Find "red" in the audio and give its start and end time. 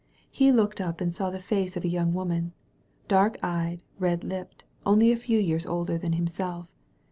3.99-4.21